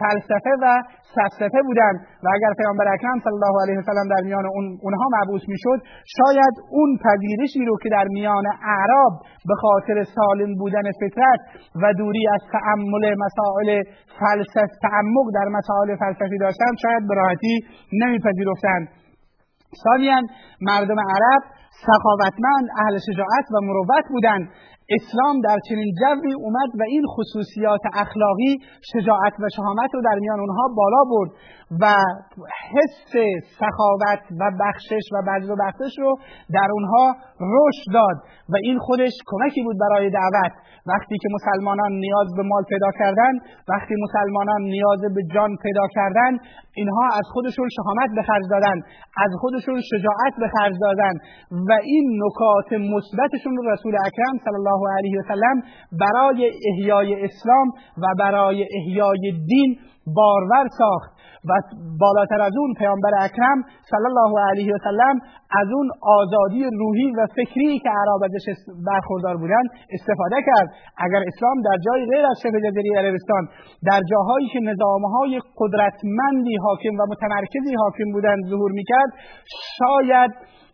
فلسفه 0.00 0.52
و 0.62 0.82
سفسفه 1.16 1.62
بودند. 1.66 1.96
و 2.24 2.26
اگر 2.34 2.52
پیامبر 2.58 2.88
اکرم 2.94 3.18
صلی 3.24 3.36
الله 3.38 3.54
علیه 3.62 3.78
وسلم 3.78 4.08
در 4.14 4.22
میان 4.24 4.46
اون 4.46 4.78
اونها 4.82 5.06
مبعوث 5.16 5.42
می‌شد 5.48 5.78
شاید 6.16 6.54
اون 6.70 6.98
پذیرشی 7.36 7.64
رو 7.64 7.76
که 7.82 7.88
در 7.88 8.04
میان 8.08 8.44
اعراب 8.46 9.12
به 9.48 9.54
خاطر 9.60 10.04
سالم 10.04 10.54
بودن 10.54 10.82
فطرت 11.00 11.40
و 11.82 11.92
دوری 11.92 12.24
از 12.34 12.40
تعمل 12.52 13.14
مسائل 13.24 13.82
فلسفه 14.20 14.76
تعمق 14.82 15.26
در 15.34 15.48
مسائل 15.58 15.96
فلسفی 15.96 16.38
داشتن 16.38 16.72
شاید 16.82 17.08
به 17.08 17.14
راحتی 17.14 17.60
نمیپذیرفتند 17.92 18.88
ثانیا 19.84 20.16
مردم 20.60 20.96
عرب 21.00 21.42
سخاوتمند 21.86 22.66
اهل 22.82 22.98
شجاعت 22.98 23.46
و 23.54 23.60
مروت 23.66 24.04
بودند 24.10 24.48
اسلام 24.90 25.40
در 25.40 25.58
چنین 25.68 25.94
جوی 26.00 26.32
اومد 26.32 26.70
و 26.78 26.82
این 26.88 27.02
خصوصیات 27.14 27.80
اخلاقی 27.94 28.58
شجاعت 28.92 29.32
و 29.40 29.44
شهامت 29.56 29.90
رو 29.94 30.02
در 30.02 30.18
میان 30.20 30.40
اونها 30.40 30.68
بالا 30.76 31.02
برد 31.10 31.30
و 31.80 31.84
حس 32.72 33.12
سخاوت 33.58 34.22
و 34.40 34.50
بخشش 34.60 35.04
و 35.12 35.22
بذل 35.28 35.50
و 35.50 35.56
بخشش 35.64 35.98
رو 35.98 36.18
در 36.54 36.68
اونها 36.72 37.14
رشد 37.40 37.92
داد 37.94 38.16
و 38.48 38.54
این 38.62 38.78
خودش 38.78 39.12
کمکی 39.26 39.62
بود 39.62 39.76
برای 39.80 40.10
دعوت. 40.10 40.52
وقتی 40.92 41.16
که 41.22 41.28
مسلمانان 41.36 41.92
نیاز 42.04 42.28
به 42.36 42.42
مال 42.50 42.64
پیدا 42.72 42.90
کردن 43.00 43.32
وقتی 43.72 43.94
مسلمانان 44.04 44.62
نیاز 44.62 45.00
به 45.16 45.22
جان 45.34 45.50
پیدا 45.62 45.86
کردن 45.96 46.32
اینها 46.78 47.06
از 47.18 47.26
خودشون 47.34 47.68
شهامت 47.76 48.10
به 48.16 48.22
خرج 48.28 48.44
دادن 48.50 48.76
از 49.24 49.30
خودشون 49.40 49.78
شجاعت 49.90 50.34
به 50.40 50.48
خرج 50.54 50.74
دادن 50.86 51.14
و 51.68 51.70
این 51.82 52.04
نکات 52.24 52.68
مثبتشون 52.94 53.56
رو 53.56 53.62
رسول 53.72 53.94
اکرم 54.06 54.34
صلی 54.44 54.58
الله 54.62 54.75
علیه 54.98 55.20
و 55.20 55.22
سلم 55.28 55.62
برای 56.00 56.52
احیای 56.70 57.24
اسلام 57.24 57.68
و 57.98 58.06
برای 58.18 58.66
احیای 58.78 59.32
دین 59.48 59.76
بارور 60.06 60.68
ساخت. 60.78 61.16
و 61.48 61.52
بالاتر 62.00 62.40
از 62.40 62.52
اون 62.60 62.74
پیامبر 62.78 63.10
اکرم 63.26 63.58
صلی 63.90 64.08
الله 64.12 64.32
علیه 64.50 64.74
و 64.74 64.78
سلم 64.84 65.16
از 65.60 65.68
اون 65.76 65.88
آزادی 66.02 66.64
روحی 66.78 67.10
و 67.18 67.26
فکری 67.36 67.78
که 67.78 67.90
عرب 67.90 68.22
ازش 68.28 68.46
برخوردار 68.86 69.36
بودند 69.36 69.68
استفاده 69.90 70.36
کرد. 70.46 70.68
اگر 70.96 71.22
اسلام 71.30 71.56
در 71.64 71.78
جای 71.86 72.06
غیر 72.12 72.26
از 72.26 72.36
شبه 72.42 72.58
جزیره 72.60 72.98
عربستان 72.98 73.48
در 73.90 74.00
جاهایی 74.10 74.48
که 74.52 74.60
نظامهای 74.60 75.40
قدرتمندی 75.60 76.56
حاکم 76.56 76.94
و 77.00 77.02
متمرکزی 77.12 77.74
حاکم 77.74 78.12
بودند 78.12 78.40
ظهور 78.50 78.72
می‌کرد 78.72 79.10
شاید 79.78 80.30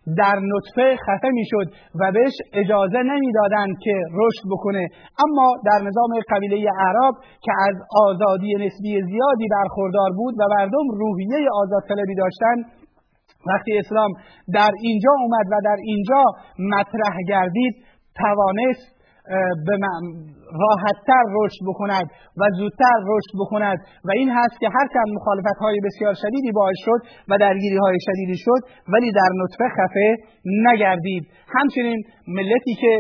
در 0.07 0.37
نطفه 0.53 0.97
خفه 1.07 1.29
می‌شد 1.29 1.67
و 2.01 2.13
بهش 2.13 2.37
اجازه 2.53 2.99
نمی‌دادند 2.99 3.75
که 3.85 3.95
رشد 4.21 4.45
بکنه. 4.51 4.89
اما 5.25 5.49
در 5.67 5.79
نظام 5.89 6.11
قبیله 6.31 6.71
عرب 6.87 7.15
که 7.43 7.53
از 7.69 7.77
آزادی 8.07 8.55
نسبی 8.55 9.03
زیادی 9.03 9.49
برخوردار 9.51 10.11
بود 10.17 10.35
و 10.41 10.43
مردم 10.59 10.87
روحیه 10.91 11.49
آزاد 11.63 11.83
طلبی 11.89 12.15
داشتند 12.15 12.65
وقتی 13.47 13.79
اسلام 13.79 14.11
در 14.55 14.71
اینجا 14.83 15.11
اومد 15.23 15.47
و 15.53 15.61
در 15.65 15.77
اینجا 15.83 16.23
مطرح 16.59 17.17
گردید 17.29 17.75
توانست 18.17 19.02
راحتتر 20.63 21.25
رشد 21.39 21.63
بکند 21.69 22.07
و 22.37 22.43
زودتر 22.59 22.97
رشد 23.07 23.33
بکند. 23.41 23.79
و 24.05 24.11
این 24.15 24.31
هست 24.31 24.61
که 24.61 24.69
هرچند 24.69 25.09
مخالفت 25.15 25.59
های 25.61 25.81
بسیار 25.85 26.15
شدیدی 26.15 26.53
باعث 26.53 26.79
شد 26.85 27.01
و 27.29 27.39
درگیری 27.39 27.77
های 27.77 27.99
شدیدی 28.07 28.39
شد 28.39 28.61
ولی 28.93 29.13
در 29.13 29.31
نطفه 29.43 29.65
خفه 29.69 30.17
نگردید. 30.45 31.27
همچنین 31.49 32.03
ملتی 32.29 32.75
که 32.81 32.99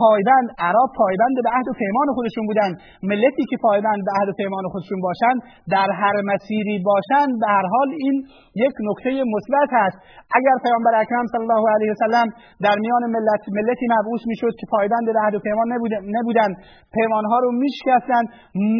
پایبند 0.00 0.48
عرب 0.66 0.90
پایبند 1.00 1.36
به 1.44 1.50
عهد 1.56 1.68
و 1.70 1.72
پیمان 1.80 2.08
خودشون 2.16 2.44
بودن. 2.50 2.70
ملتی 3.10 3.44
که 3.50 3.56
پایبند 3.66 4.00
به 4.06 4.12
عهد 4.16 4.28
و 4.28 4.32
پیمان 4.40 4.64
خودشون 4.72 5.00
باشند 5.06 5.38
در 5.74 5.88
هر 6.00 6.16
مسیری 6.30 6.76
باشند 6.90 7.30
به 7.40 7.46
هر 7.56 7.66
حال 7.74 7.88
این 8.04 8.16
یک 8.64 8.74
نکته 8.88 9.10
مثبت 9.34 9.70
است 9.86 9.98
اگر 10.38 10.56
پیامبر 10.64 10.94
اکرم 11.02 11.26
صلی 11.32 11.44
الله 11.46 11.64
علیه 11.74 11.90
وسلم 11.94 12.26
در 12.64 12.76
میان 12.84 13.02
ملت 13.16 13.42
ملتی 13.56 13.86
مبعوث 13.96 14.22
می‌شد 14.30 14.52
که 14.60 14.66
پایبند 14.74 15.06
به 15.06 15.20
عهد 15.24 15.34
و 15.34 15.40
پیمان 15.46 15.68
نبودن, 16.16 16.50
پیمانها 16.96 17.38
رو 17.38 17.50
میشکستن 17.52 18.24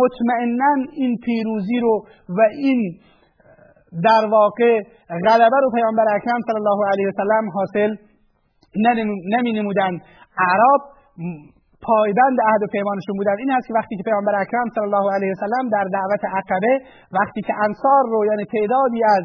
مطمئنا 0.00 0.72
این 0.92 1.12
پیروزی 1.24 1.78
رو 1.80 1.94
و 2.28 2.40
این 2.64 2.80
در 4.04 4.26
واقع 4.30 4.82
غلبه 5.26 5.58
رو 5.62 5.70
پیامبر 5.74 6.04
اکرم 6.16 6.40
صلی 6.46 6.60
الله 6.62 6.80
علیه 6.92 7.08
وسلم 7.08 7.50
حاصل 7.54 7.94
نمی 9.34 9.52
نمودن. 9.52 9.92
عرب 10.38 10.95
پایبند 11.88 12.38
عهد 12.48 12.62
و 12.62 12.66
پیمانشون 12.74 13.14
بودن. 13.16 13.36
این 13.38 13.50
هست 13.50 13.66
که 13.68 13.74
وقتی 13.74 13.96
که 13.96 14.02
پیامبر 14.02 14.34
اکرم 14.42 14.68
صلی 14.74 14.84
الله 14.88 15.06
علیه 15.14 15.30
وسلم 15.32 15.64
در 15.74 15.86
دعوت 15.96 16.22
عقبه 16.38 16.72
وقتی 17.18 17.40
که 17.46 17.54
انصار 17.64 18.02
رو 18.12 18.18
یعنی 18.30 18.44
تعدادی 18.54 19.02
از 19.16 19.24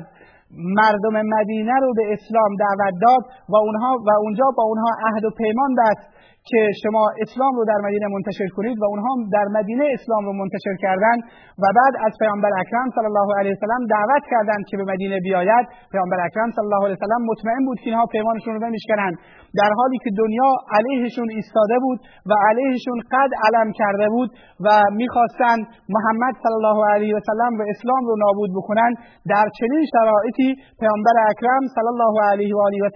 مردم 0.80 1.16
مدینه 1.36 1.76
رو 1.84 1.94
به 2.00 2.06
اسلام 2.14 2.52
دعوت 2.64 2.94
داد 3.06 3.24
و 3.50 3.56
اونها 3.56 3.92
و 4.08 4.10
اونجا 4.24 4.48
با 4.58 4.64
اونها 4.64 4.92
عهد 5.08 5.26
و 5.26 5.32
پیمان 5.38 5.72
بست 5.80 6.06
که 6.50 6.62
شما 6.84 7.04
اسلام 7.24 7.54
رو 7.58 7.64
در 7.66 7.80
مدینه 7.88 8.08
منتشر 8.16 8.50
کنید 8.56 8.78
و 8.82 8.86
اونها 8.92 9.12
در 9.36 9.48
مدینه 9.58 9.86
اسلام 9.98 10.24
رو 10.26 10.34
منتشر 10.42 10.76
کردن 10.84 11.18
و 11.64 11.66
بعد 11.78 11.94
از 12.06 12.14
پیامبر 12.22 12.52
اکرم 12.62 12.88
صلی 12.96 13.10
الله 13.12 13.30
علیه 13.40 13.52
وسلم 13.56 13.82
دعوت 13.96 14.24
کردند 14.32 14.64
که 14.70 14.78
به 14.78 14.86
مدینه 14.94 15.18
بیاید. 15.20 15.66
پیامبر 15.92 16.20
اکرم 16.28 16.50
صلی 16.56 16.66
الله 16.68 16.84
علیه 16.86 16.98
وسلم 17.00 17.22
مطمئن 17.32 17.64
بود 17.66 17.80
که 17.80 17.90
اینها 17.90 18.06
پیمانشون 18.06 18.54
رو 18.56 18.62
نمیشکنند 18.68 19.16
در 19.60 19.72
حالی 19.80 19.98
که 20.04 20.12
دنیا 20.22 20.50
علیهشون 20.78 21.28
ایستاده 21.38 21.78
بود 21.84 22.00
و 22.30 22.32
علیهشون 22.50 22.98
قد 23.14 23.32
علم 23.46 23.72
کرده 23.80 24.08
بود 24.10 24.30
و 24.66 24.68
می‌خواستند 25.02 25.62
محمد 25.96 26.34
صلی 26.44 26.58
الله 26.62 26.80
علیه 26.94 27.12
وسلم 27.18 27.52
و 27.60 27.62
اسلام 27.74 28.04
رو 28.10 28.16
نابود 28.24 28.52
بکنند 28.60 28.96
در 29.32 29.46
چنین 29.60 29.84
شرایطی 29.94 30.50
پیامبر 30.80 31.16
اکرم 31.30 31.64
صلی 31.76 31.92
الله 31.94 32.14
علیه 32.32 32.52
و 32.56 32.60
آله 32.68 32.80
و 32.86 32.90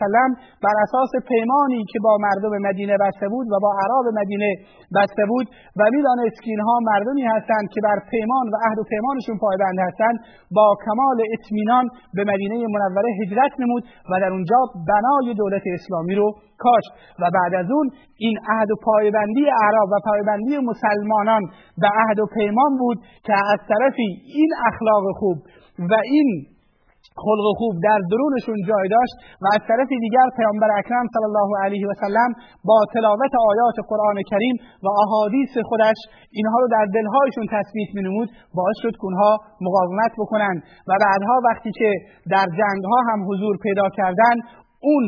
بر 0.64 0.75
اساس 0.86 1.12
پیمانی 1.30 1.82
که 1.92 2.00
با 2.04 2.18
مردم 2.25 2.54
مدینه 2.68 2.96
بسته 3.04 3.28
بود 3.36 3.48
و 3.51 3.56
با 3.65 3.72
عرب 3.84 4.06
مدینه 4.20 4.51
بسته 4.96 5.24
بود 5.32 5.48
و 5.80 5.82
می‌دانست 5.96 6.38
که 6.44 6.50
اینها 6.54 6.75
مردمی 6.92 7.25
هستند 7.34 7.65
که 7.74 7.80
بر 7.88 8.00
پیمان 8.12 8.46
و 8.54 8.56
عهد 8.65 8.80
و 8.80 8.84
پیمانشون 8.92 9.38
پایبند 9.44 9.80
هستند 9.88 10.18
با 10.58 10.68
کمال 10.86 11.18
اطمینان 11.34 11.86
به 12.15 12.24
مدینه 12.32 12.56
منوره 12.75 13.10
هجرت 13.22 13.54
نمود 13.60 13.84
و 14.10 14.13
در 14.24 14.32
اونجا 14.36 14.60
بنای 14.92 15.34
دولت 15.42 15.65
اسلامی 15.77 16.15
رو 16.15 16.27
کاشت 16.63 16.92
و 17.20 17.24
بعد 17.36 17.54
از 17.62 17.72
اون 17.72 17.88
این 18.18 18.38
عهد 18.51 18.72
و 18.72 18.75
پایبندی 18.88 19.46
عرب 19.63 19.89
و 19.94 19.96
پایبندی 20.10 20.58
مسلمانان 20.72 21.42
به 21.82 21.88
عهد 22.01 22.20
و 22.20 22.25
پیمان 22.36 22.72
بود 22.80 22.98
که 23.25 23.34
از 23.34 23.60
طرفی 23.70 24.10
این 24.36 24.50
اخلاق 24.70 25.04
خوب 25.20 25.38
و 25.92 25.94
این 26.12 26.55
خلق 27.24 27.45
خوب 27.60 27.74
در 27.88 28.00
درونشون 28.12 28.57
جای 28.69 28.88
داشت 28.95 29.15
و 29.41 29.45
از 29.55 29.62
طرف 29.69 29.89
دیگر 30.03 30.27
پیامبر 30.38 30.69
اکرم 30.79 31.05
صلی 31.13 31.27
الله 31.31 31.50
علیه 31.63 31.84
و 31.89 31.93
سلم 32.03 32.31
با 32.69 32.77
تلاوت 32.93 33.34
آیات 33.51 33.77
قرآن 33.89 34.17
کریم 34.31 34.55
و 34.84 34.88
احادیث 35.03 35.53
خودش 35.69 36.00
اینها 36.31 36.57
رو 36.60 36.67
در 36.75 36.86
دلهایشون 36.98 37.45
تثبیت 37.55 37.89
مینمود 37.95 38.29
باعث 38.57 38.77
شد 38.84 38.95
که 39.00 39.05
اونها 39.07 39.31
مقاومت 39.67 40.13
بکنند 40.22 40.60
و 40.88 40.91
بعدها 41.05 41.36
وقتی 41.48 41.72
که 41.79 41.89
در 42.31 42.48
جنگها 42.60 43.00
هم 43.10 43.19
حضور 43.29 43.57
پیدا 43.65 43.88
کردن 43.98 44.36
اون 44.89 45.03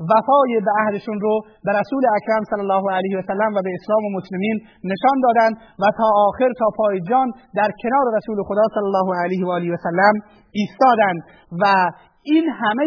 وفای 0.00 0.60
به 0.64 0.70
عهدشون 0.80 1.20
رو 1.20 1.40
به 1.64 1.72
رسول 1.80 2.02
اکرم 2.16 2.44
صلی 2.50 2.60
الله 2.66 2.84
علیه 2.96 3.18
و 3.18 3.22
سلم 3.22 3.52
و 3.56 3.60
به 3.66 3.70
اسلام 3.78 4.02
و 4.04 4.10
مسلمین 4.18 4.56
نشان 4.90 5.16
دادند 5.26 5.54
و 5.82 5.84
تا 5.98 6.08
آخر 6.28 6.50
تا 6.58 6.68
پای 6.76 7.00
جان 7.10 7.28
در 7.54 7.70
کنار 7.82 8.04
رسول 8.16 8.38
خدا 8.48 8.64
صلی 8.74 8.88
الله 8.90 9.08
علیه 9.22 9.46
و 9.46 9.50
آله 9.50 9.72
و 9.74 9.76
سلم 9.76 10.14
ایستادند 10.60 11.20
و 11.62 11.64
این 12.26 12.44
همه 12.60 12.86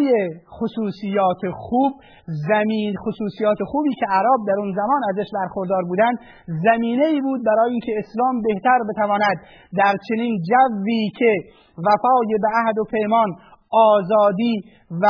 خصوصیات 0.58 1.42
خوب 1.54 1.92
زمین 2.26 2.96
خصوصیات 3.04 3.58
خوبی 3.66 3.94
که 4.00 4.06
عرب 4.10 4.40
در 4.48 4.58
اون 4.58 4.74
زمان 4.76 5.02
ازش 5.10 5.30
برخوردار 5.34 5.84
بودند 5.84 6.18
زمینه 6.48 7.06
ای 7.06 7.22
بود 7.22 7.42
برای 7.46 7.72
اینکه 7.72 7.92
اسلام 7.98 8.42
بهتر 8.42 8.80
بتواند 8.90 9.38
در 9.78 9.94
چنین 10.08 10.42
جوی 10.50 11.10
که 11.20 11.34
وفای 11.78 12.38
به 12.42 12.48
عهد 12.56 12.78
و 12.80 12.84
پیمان 12.84 13.30
آزادی 13.72 14.62
و 15.02 15.06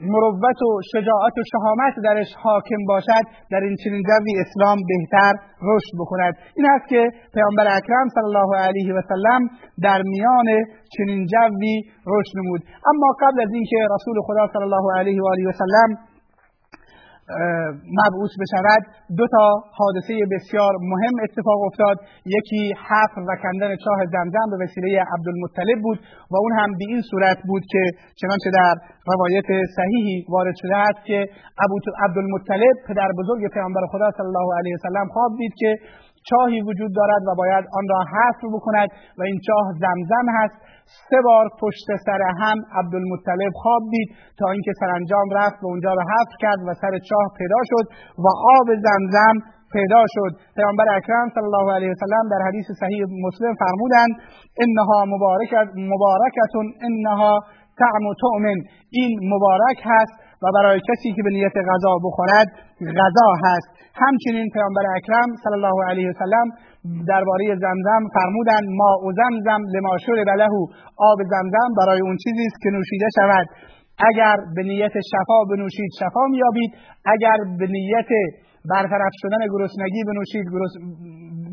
مروت 0.00 0.62
و 0.62 0.80
شجاعت 0.92 1.34
و 1.38 1.42
شهامت 1.52 1.94
درش 2.04 2.26
حاکم 2.42 2.80
باشد 2.88 3.24
در 3.50 3.60
این 3.60 3.76
چنین 3.84 4.02
جوی 4.02 4.32
اسلام 4.44 4.78
بهتر 4.88 5.32
رشد 5.62 5.92
بکند. 6.00 6.34
این 6.56 6.66
است 6.70 6.88
که 6.88 7.08
پیامبر 7.34 7.66
اکرم 7.76 8.08
صلی 8.14 8.28
الله 8.30 8.50
علیه 8.66 8.94
و 8.94 9.00
سلم 9.08 9.42
در 9.82 10.02
میان 10.02 10.48
چنین 10.96 11.26
جوی 11.26 11.82
رشد 12.06 12.32
نمود. 12.38 12.62
اما 12.90 13.08
قبل 13.20 13.40
از 13.40 13.50
اینکه 13.52 13.76
رسول 13.94 14.16
خدا 14.26 14.46
صلی 14.52 14.62
الله 14.62 14.98
علیه 14.98 15.22
و 15.22 15.26
آله 15.26 15.48
و 15.48 15.52
سلم 15.52 15.90
مبعوث 18.00 18.32
بشود. 18.42 18.82
دو 19.18 19.26
تا 19.34 19.44
حادثه 19.78 20.14
بسیار 20.32 20.72
مهم 20.92 21.14
اتفاق 21.26 21.60
افتاد. 21.68 21.96
یکی 22.36 22.62
حفر 22.86 23.20
و 23.28 23.30
کندن 23.42 23.70
چاه 23.84 23.98
زمزم 24.14 24.46
به 24.52 24.56
وسیله 24.64 24.90
عبدالمطلب 25.14 25.78
بود 25.82 25.98
و 26.30 26.34
اون 26.42 26.52
هم 26.60 26.70
به 26.78 26.84
این 26.88 27.02
صورت 27.10 27.38
بود 27.48 27.62
که 27.72 27.82
چنانچه 28.20 28.50
در 28.58 28.74
روایت 29.12 29.48
صحیحی 29.76 30.16
وارد 30.28 30.54
شده 30.62 30.76
است 30.76 31.00
که 31.08 31.18
عبدالمطلب 32.04 32.74
پدر 32.88 33.08
بزرگ 33.18 33.42
پیامبر 33.54 33.80
خدا 33.92 34.08
صلی 34.16 34.28
الله 34.32 34.48
علیه 34.58 34.74
وسلم 34.74 35.06
خواب 35.14 35.32
دید 35.38 35.54
که 35.56 35.70
چاهی 36.28 36.60
وجود 36.68 36.90
دارد 37.00 37.22
و 37.28 37.34
باید 37.40 37.64
آن 37.78 37.84
را 37.92 38.00
حفر 38.12 38.46
بکند 38.54 38.88
و 39.18 39.20
این 39.28 39.38
چاه 39.46 39.66
زمزم 39.84 40.26
هست. 40.38 40.56
سه 41.08 41.18
بار 41.26 41.46
پشت 41.60 41.86
سر 42.06 42.22
هم 42.40 42.56
عبدالمطلب 42.80 43.52
خواب 43.62 43.82
دید 43.92 44.08
تا 44.38 44.46
اینکه 44.50 44.72
سرانجام 44.80 45.28
رفت 45.38 45.58
و 45.62 45.66
اونجا 45.66 45.92
را 45.98 46.02
حفر 46.12 46.36
کرد 46.44 46.60
و 46.66 46.74
سر 46.82 46.94
چاه 47.08 47.26
پیدا 47.38 47.60
شد 47.70 47.84
و 48.24 48.26
آب 48.56 48.68
زمزم 48.86 49.36
پیدا 49.72 50.02
شد. 50.14 50.32
پیامبر 50.56 50.88
اکرم 50.96 51.28
صلی 51.34 51.48
الله 51.50 51.66
علیه 51.76 51.90
وسلم 51.94 52.24
در 52.32 52.40
حدیث 52.48 52.66
صحیح 52.80 53.00
مسلم 53.26 53.54
فرمودند 53.62 54.12
انها 54.64 54.98
مبارکت 55.14 55.68
مبارکتون 55.92 56.66
انها 56.86 57.32
طعم 57.80 58.06
و 58.10 58.14
تؤمن 58.20 58.58
این 58.90 59.10
مبارک 59.32 59.78
هست 59.84 60.27
و 60.42 60.46
برای 60.56 60.80
کسی 60.88 61.12
که 61.16 61.22
به 61.26 61.30
نیت 61.30 61.56
غذا 61.70 61.92
بخورد 62.04 62.48
غذا 63.00 63.28
هست. 63.44 63.68
همچنین 64.02 64.46
پیامبر 64.54 64.84
اکرم 64.96 65.28
صلی 65.44 65.56
الله 65.60 65.78
علیه 65.90 66.06
وسلم 66.10 66.46
درباره 67.08 67.46
زمزم 67.64 68.02
فرمودند 68.14 68.66
ما 68.80 68.92
و 69.06 69.12
زمزم 69.20 69.60
لما 69.74 69.94
شرب 70.06 70.28
له 70.42 70.54
آب 71.10 71.18
زمزم 71.32 71.68
برای 71.78 72.00
اون 72.00 72.16
چیزی 72.24 72.46
است 72.46 72.58
که 72.62 72.70
نوشیده 72.70 73.08
شود. 73.18 73.46
اگر 74.10 74.36
به 74.56 74.62
نیت 74.62 74.92
شفا 75.10 75.38
بنوشید 75.50 75.90
شفا 76.00 76.24
میابید 76.34 76.70
اگر 77.14 77.38
به 77.58 77.66
نیت 77.66 78.10
برطرف 78.70 79.12
شدن 79.22 79.42
گرسنگی 79.52 80.02
بنوشید 80.08 80.46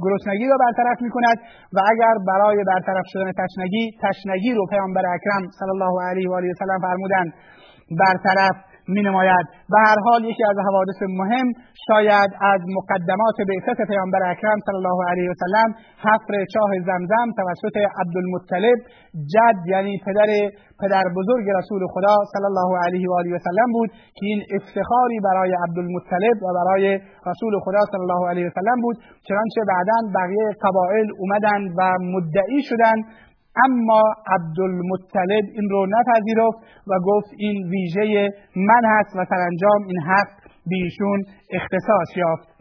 گرسنگی 0.04 0.48
را 0.51 0.58
برطرف 0.65 1.01
می 1.01 1.10
کند 1.10 1.38
و 1.74 1.77
اگر 1.92 2.15
برای 2.27 2.63
برطرف 2.68 3.06
شدن 3.13 3.32
تشنگی 3.42 3.92
تشنگی 4.04 4.54
رو 4.54 4.65
پیامبر 4.70 5.06
اکرم 5.15 5.44
صلی 5.60 5.74
الله 5.75 5.96
علیه 6.10 6.30
و 6.30 6.34
آله 6.34 6.51
و 6.51 6.54
سلم 6.60 6.80
فرمودند. 6.88 7.34
برطرف 8.01 8.56
می 8.88 9.01
نماید 9.01 9.46
و 9.72 9.75
هر 9.88 10.00
حال 10.06 10.24
یکی 10.24 10.44
از 10.51 10.58
حوادث 10.68 11.00
مهم 11.20 11.48
شاید 11.88 12.32
از 12.54 12.62
مقدمات 12.77 13.38
بعثت 13.50 13.80
پیامبر 13.92 14.22
اکرم 14.32 14.60
صلی 14.65 14.80
الله 14.82 15.00
علیه 15.12 15.27
وسلم 15.32 15.70
حفر 16.06 16.34
چاه 16.54 16.72
زمزم 16.89 17.27
توسط 17.39 17.77
عبدالمطلب 18.01 18.80
جد 19.34 19.58
یعنی 19.74 19.94
پدر 20.06 20.30
پدر 20.82 21.04
بزرگ 21.18 21.46
رسول 21.60 21.82
خدا 21.94 22.15
صلی 22.34 22.48
الله 22.51 22.72
علیه 22.86 23.10
و 23.10 23.13
آله 23.20 23.36
و 23.36 23.39
سلم 23.48 23.70
بود 23.77 23.89
که 24.18 24.25
این 24.32 24.42
افتخاری 24.58 25.20
برای 25.24 25.51
عبدالمطلب 25.68 26.44
و 26.44 26.48
برای 26.60 27.00
رسول 27.30 27.54
خدا 27.65 27.82
صلی 27.92 28.04
الله 28.06 28.30
علیه 28.30 28.48
و 28.48 28.50
سلم 28.60 28.82
بود. 28.82 28.98
چنانچه 29.27 29.62
بعدا 29.72 29.98
بقیه 30.20 30.48
قبایل 30.63 31.08
اومدن 31.20 31.62
و 31.77 31.82
مدعی 32.13 32.62
شدند 32.70 33.04
اما 33.64 34.02
عبدالمطلب 34.36 35.46
این 35.54 35.70
رو 35.70 35.86
نپذیرفت 35.86 36.60
و 36.88 36.94
گفت 37.06 37.30
این 37.38 37.70
ویژه 37.70 38.30
من 38.56 38.82
هست 38.86 39.16
و 39.16 39.26
سرانجام 39.30 39.84
این 39.88 40.00
حق 40.02 40.28
بیشون 40.70 41.24
اختصاص 41.54 42.18
یافت. 42.18 42.56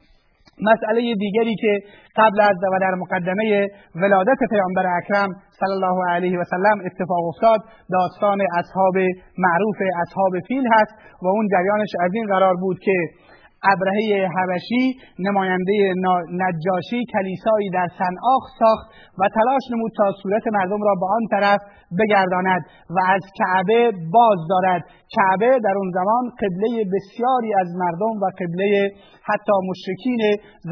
مسئله 0.62 1.14
دیگری 1.14 1.54
که 1.60 1.78
قبل 2.16 2.40
از 2.40 2.56
و 2.72 2.78
در 2.80 2.94
مقدمه 2.94 3.68
ولادت 3.94 4.38
پیامبر 4.50 4.86
اکرم 4.96 5.28
صلی 5.60 5.72
الله 5.72 6.10
علیه 6.10 6.38
و 6.38 6.44
سلم 6.44 6.78
اتفاق 6.84 7.24
افتاد 7.28 7.60
داستان 7.92 8.38
اصحاب 8.58 8.96
معروف 9.38 9.76
اصحاب 10.02 10.32
فیل 10.48 10.64
هست 10.72 10.94
و 11.22 11.26
اون 11.26 11.48
جریانش 11.52 11.88
از 12.00 12.10
این 12.14 12.26
قرار 12.26 12.54
بود 12.54 12.78
که 12.78 12.96
ابرهه 13.72 14.28
حبشی 14.36 14.84
نماینده 15.18 15.92
نجاشی 16.42 17.00
کلیسایی 17.12 17.70
در 17.70 17.88
سنعاق 17.98 18.42
ساخت 18.58 18.86
و 19.18 19.22
تلاش 19.34 19.64
نمود 19.72 19.92
تا 19.96 20.06
صورت 20.22 20.46
مردم 20.46 20.82
را 20.82 20.94
به 21.00 21.06
آن 21.16 21.24
طرف 21.30 21.60
بگرداند 21.98 22.62
و 22.90 22.98
از 23.14 23.22
کعبه 23.38 23.80
باز 24.16 24.38
دارد. 24.52 24.82
کعبه 25.16 25.50
در 25.64 25.74
اون 25.76 25.90
زمان 25.98 26.24
قبله 26.42 26.84
بسیاری 26.94 27.54
از 27.60 27.68
مردم 27.82 28.14
و 28.22 28.24
قبله 28.40 28.90
حتی 29.30 29.52
مشرکین 29.70 30.20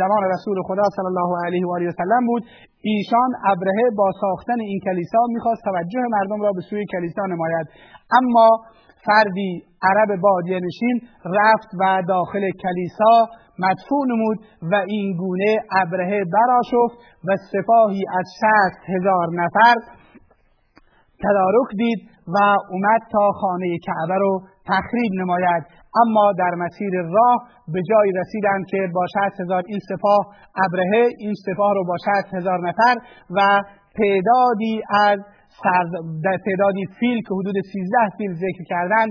زمان 0.00 0.22
رسول 0.35 0.57
خدا 0.68 0.87
صلی 0.96 1.11
الله 1.12 1.46
علیه 1.46 1.66
و 1.66 1.70
آله 1.74 1.88
و 1.88 1.92
سلم 2.02 2.26
بود. 2.26 2.42
ایشان 2.85 3.31
ابرهه 3.52 3.90
با 3.96 4.11
ساختن 4.20 4.61
این 4.61 4.81
کلیسا 4.85 5.18
می‌خواست 5.28 5.62
توجه 5.64 6.02
مردم 6.11 6.42
را 6.42 6.52
به 6.52 6.61
سوی 6.70 6.85
کلیسا 6.92 7.26
نماید. 7.26 7.66
اما 8.18 8.48
فردی 9.07 9.62
عرب 9.83 10.21
بادیه 10.21 10.61
نشین 10.61 11.01
رفت 11.25 11.69
و 11.81 12.03
داخل 12.09 12.41
کلیسا 12.62 13.27
مدفوع 13.59 14.07
نمود 14.07 14.38
و 14.62 14.75
این 14.87 15.17
گونه 15.17 15.57
ابرهه 15.81 16.25
براشفت 16.35 16.99
و 17.25 17.37
سپاهی 17.53 18.03
از 18.19 18.27
شست 18.41 18.81
هزار 18.97 19.27
نفر 19.33 19.75
تدارک 21.25 21.69
دید 21.79 22.01
و 22.29 22.38
اومد 22.71 23.01
تا 23.12 23.31
خانه 23.41 23.79
کعبه 23.87 24.15
رو 24.15 24.43
تخریب 24.67 25.12
نماید. 25.21 25.62
اما 26.03 26.33
در 26.38 26.55
مسیر 26.55 26.91
راه 27.03 27.49
به 27.73 27.83
جایی 27.91 28.12
رسیدند 28.12 28.67
که 28.71 28.79
با 28.95 29.07
شست 29.07 29.41
هزار 29.41 29.62
این 29.67 29.79
سپاه 29.88 30.21
ابرهه 30.65 31.09
این 31.19 31.35
سپاه 31.47 31.75
رو 31.75 31.85
با 31.85 31.97
شست 31.97 32.35
هزار 32.35 32.69
نفر 32.69 32.95
و 33.31 33.61
تعدادی 33.99 34.83
از 34.91 35.19
در 36.25 36.37
تعدادی 36.47 36.85
فیل 37.01 37.19
که 37.27 37.33
حدود 37.38 37.57
13 37.73 38.17
فیل 38.19 38.33
ذکر 38.45 38.65
کردن 38.73 39.07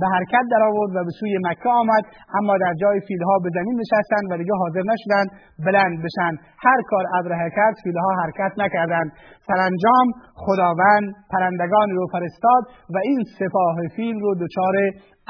به 0.00 0.06
حرکت 0.14 0.44
در 0.52 0.62
آورد 0.62 0.90
و 0.96 1.04
به 1.04 1.12
سوی 1.20 1.38
مکه 1.48 1.68
آمد 1.68 2.04
اما 2.38 2.54
در 2.58 2.74
جای 2.82 3.00
فیلها 3.08 3.38
به 3.44 3.50
زمین 3.54 3.76
نشستند 3.82 4.26
و 4.30 4.36
دیگه 4.42 4.54
حاضر 4.62 4.82
نشدند 4.92 5.28
بلند 5.66 5.96
بشن. 6.04 6.32
هر 6.66 6.80
کار 6.90 7.04
ابرهه 7.18 7.50
کرد 7.56 7.74
فیلها 7.84 8.10
حرکت 8.22 8.52
نکردند. 8.58 9.12
سرانجام 9.48 10.06
خداوند 10.34 11.06
پرندگان 11.32 11.88
رو 11.90 12.06
فرستاد 12.12 12.62
و 12.94 12.96
این 13.04 13.20
سپاه 13.38 13.76
فیل 13.96 14.20
رو 14.20 14.34
دچار 14.34 14.74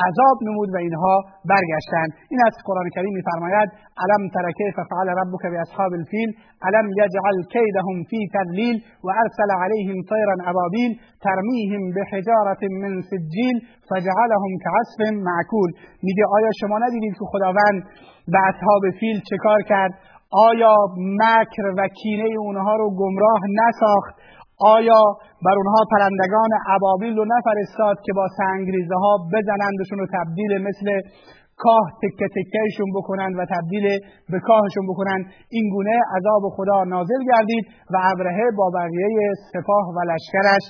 عذاب 0.06 0.36
نمود 0.46 0.68
و 0.74 0.76
اینها 0.76 1.14
برگشتند. 1.52 2.10
این 2.30 2.40
از 2.46 2.54
قرآن 2.68 2.88
کریم 2.94 3.12
میفرماید 3.18 3.68
علم 4.02 4.22
تر 4.34 4.46
کیف 4.58 4.76
فعل 4.90 5.08
ربک 5.20 5.42
باصحاب 5.54 5.92
الفیل؟ 6.00 6.30
علم 6.66 6.86
یجعل 7.02 7.38
کیدهم 7.54 7.98
فی 8.10 8.20
تدلیل 8.34 8.76
و 9.04 9.08
ارسل 9.22 9.50
علیهم 9.62 9.98
طیرا 10.10 10.36
ابابیل 10.50 10.92
ترمیهم 11.26 11.82
بحجارت 11.96 12.62
من 12.82 12.94
سجیل 13.10 13.56
فجعلهم 13.90 14.52
كعصف 14.64 15.00
معکول. 15.28 15.70
میگه 16.02 16.24
آیا 16.36 16.50
شما 16.60 16.78
ندیدید 16.84 17.14
که 17.18 17.24
خداوند 17.32 17.78
به 18.32 18.38
اصحاب 18.50 18.82
فیل 19.00 19.20
چه 19.30 19.36
کار 19.36 19.62
کرد؟ 19.62 19.92
آیا 20.50 20.74
مکر 21.20 21.66
و 21.78 21.88
کینه 21.88 22.28
اونها 22.38 22.76
رو 22.76 22.90
گمراه 23.00 23.40
نساخت؟ 23.60 24.14
آیا 24.60 25.02
بر 25.44 25.56
اونها 25.56 25.84
پرندگان 25.90 26.50
عبابیل 26.74 27.16
رو 27.16 27.24
نفرستاد 27.24 27.96
که 28.04 28.12
با 28.12 28.26
سنگریزه 28.36 28.94
ها 28.94 29.18
بزنندشون 29.32 30.00
و 30.00 30.06
تبدیل 30.16 30.58
مثل 30.68 31.00
کاه 31.64 31.86
تکه 32.02 32.26
تکهشون 32.36 32.90
بکنند 32.98 33.34
و 33.38 33.42
تبدیل 33.54 33.86
به 34.32 34.38
کاهشون 34.48 34.86
بکنند؟ 34.90 35.22
این 35.56 35.70
گونه 35.74 35.96
عذاب 36.16 36.42
خدا 36.56 36.84
نازل 36.84 37.20
گردید 37.30 37.64
و 37.92 37.96
ابرهه 38.12 38.44
با 38.58 38.70
بقیه 38.74 39.32
سپاه 39.52 39.86
و 39.96 39.98
لشکرش 40.10 40.64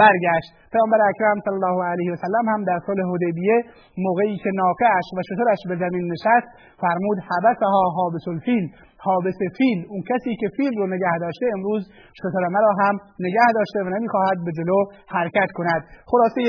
برگشت. 0.00 0.50
پیامبر 0.72 1.00
اکرم 1.10 1.38
صلی 1.44 1.58
الله 1.60 1.78
علیه 1.84 2.12
و 2.12 2.16
سلم 2.16 2.46
هم 2.52 2.64
در 2.64 2.78
صلح 2.86 3.04
حدیبیه 3.12 3.56
موقعی 3.98 4.36
که 4.44 4.50
ناقهاش 4.54 5.06
و 5.16 5.20
شترش 5.28 5.60
به 5.68 5.76
زمین 5.82 6.04
نشست 6.12 6.48
فرمود 6.82 7.18
حبسها 7.28 7.82
حابس 7.96 8.28
الفیل. 8.28 8.64
حابس 9.06 9.38
فیل 9.56 9.78
اون 9.90 10.02
کسی 10.10 10.32
که 10.40 10.48
فیل 10.56 10.72
رو 10.78 10.86
نگه 10.94 11.14
داشته 11.20 11.46
امروز 11.54 11.82
شتر 12.18 12.44
مرا 12.56 12.72
هم 12.80 12.94
نگه 13.26 13.48
داشته 13.54 13.78
و 13.84 13.88
نمی‌خواهد 13.96 14.38
به 14.46 14.52
جلو 14.58 14.78
حرکت 15.16 15.50
کند. 15.58 15.82
خلاصه 16.10 16.42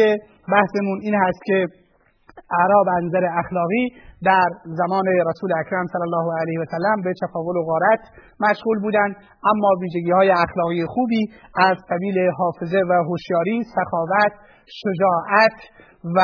بحثمون 0.54 0.98
این 1.04 1.16
هست 1.24 1.42
که 1.46 1.58
اعراب 2.60 2.88
انظر 3.02 3.26
اخلاقی 3.42 3.86
در 4.24 4.50
زمان 4.64 5.06
رسول 5.30 5.52
اکرم 5.60 5.86
صلی 5.94 6.06
الله 6.10 6.28
علیه 6.42 6.60
و 6.62 6.66
سلم 6.76 7.02
به 7.04 7.14
چفاول 7.22 7.56
و 7.58 7.64
غارت 7.70 8.00
مشغول 8.40 8.80
بودند 8.82 9.16
اما 9.52 9.70
ویژگی 9.82 10.12
های 10.12 10.32
اخلاقی 10.32 10.86
خوبی 10.86 11.24
از 11.70 11.78
قبیل 11.90 12.18
حافظه 12.38 12.82
و 12.90 12.94
هوشیاری 13.10 13.64
سخاوت 13.76 14.34
شجاعت 14.82 15.58
و 16.16 16.20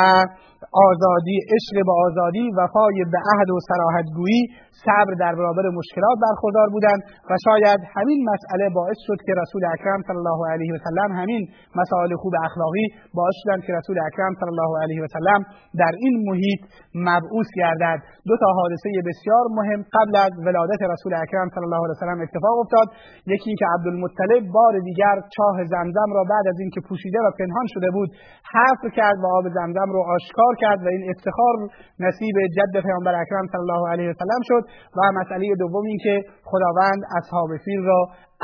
آزادی 0.88 1.36
عشق 1.54 1.74
به 1.86 1.92
آزادی 2.06 2.44
وفای 2.58 3.04
به 3.12 3.18
عهد 3.30 3.50
و 3.50 3.58
سراحتگویی 3.68 4.42
صبر 4.84 5.12
در 5.22 5.34
برابر 5.40 5.64
مشکلات 5.78 6.16
برخوردار 6.26 6.68
بودند 6.74 7.00
و 7.30 7.32
شاید 7.46 7.80
همین 7.96 8.18
مسئله 8.30 8.66
باعث 8.78 8.98
شد 9.06 9.18
که 9.26 9.32
رسول 9.42 9.62
اکرم 9.74 10.00
صلی 10.08 10.20
الله 10.22 10.40
علیه 10.52 10.70
و 10.74 10.78
سلم 10.86 11.10
همین 11.20 11.42
مسائل 11.80 12.14
خوب 12.22 12.32
اخلاقی 12.48 12.86
باعث 13.18 13.36
شدند 13.42 13.62
که 13.66 13.72
رسول 13.78 13.96
اکرم 14.08 14.32
صلی 14.40 14.52
الله 14.54 14.72
علیه 14.82 15.00
و 15.04 15.06
سلم 15.16 15.40
در 15.82 15.92
این 16.04 16.14
محیط 16.28 16.60
مبعوث 17.08 17.48
گردد. 17.60 17.98
دو 18.28 18.34
تا 18.42 18.48
حادثه 18.58 18.88
بسیار 19.08 19.44
مهم 19.58 19.80
قبل 19.96 20.14
از 20.26 20.32
ولادت 20.46 20.80
رسول 20.94 21.14
اکرم 21.24 21.48
صلی 21.54 21.64
الله 21.66 21.82
علیه 21.84 21.96
و 21.96 22.02
سلم 22.04 22.20
اتفاق 22.26 22.56
افتاد. 22.64 22.88
یکی 23.34 23.46
اینکه 23.50 23.66
عبدالمطلب 23.74 24.42
بار 24.56 24.74
دیگر 24.88 25.16
چاه 25.36 25.56
زمزم 25.74 26.10
را 26.16 26.22
بعد 26.32 26.46
از 26.52 26.58
اینکه 26.60 26.80
پوشیده 26.88 27.18
و 27.24 27.28
پنهان 27.38 27.66
شده 27.74 27.90
بود 27.96 28.10
حفر 28.54 28.88
کرد 28.96 29.18
و 29.22 29.26
آب 29.26 29.44
زمزم 29.48 29.92
رو 29.92 30.00
آشکار 30.16 30.54
کرد 30.60 30.80
و 30.84 30.88
این 30.88 31.10
افتخار 31.10 31.54
نصیب 32.00 32.36
جد 32.56 32.82
پیامبر 32.82 33.14
اکرم 33.20 33.46
صلی 33.52 33.60
الله 33.60 33.90
علیه 33.92 34.10
و 34.10 34.12
سلم 34.12 34.42
شد 34.42 34.62
و 34.96 35.00
مسئله 35.20 35.54
دوم 35.58 35.84
این 35.84 35.98
که 36.02 36.22
خداوند 36.44 37.02
اصحاب 37.18 37.50
فیل 37.64 37.84
را 37.84 38.00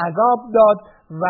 عذاب 0.07 0.41
داد 0.55 0.79
و 1.23 1.25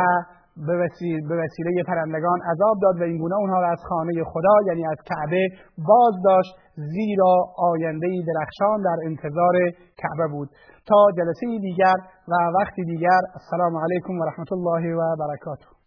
به 0.66 0.76
وسیله, 0.84 1.28
به 1.28 1.36
وسیله 1.44 1.82
پرندگان 1.86 2.38
عذاب 2.52 2.76
داد 2.82 3.00
و 3.00 3.02
این 3.02 3.18
گونه 3.18 3.34
اونها 3.34 3.60
را 3.60 3.68
از 3.68 3.80
خانه 3.88 4.24
خدا 4.24 4.54
یعنی 4.66 4.86
از 4.86 4.96
کعبه 5.06 5.48
باز 5.88 6.14
داشت 6.24 6.54
زیرا 6.74 7.34
آینده 7.58 8.06
درخشان 8.26 8.82
در 8.82 8.96
انتظار 9.06 9.54
کعبه 9.96 10.28
بود. 10.32 10.48
تا 10.88 11.06
جلسه 11.16 11.46
دیگر 11.60 11.94
و 12.28 12.34
وقتی 12.60 12.84
دیگر 12.84 13.20
السلام 13.34 13.76
علیکم 13.84 14.18
و 14.20 14.24
رحمت 14.24 14.52
الله 14.52 14.94
و 14.94 15.16
برکاته. 15.16 15.79